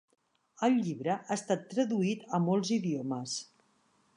[0.67, 3.37] El llibre ha estat traduït a molts idiomes.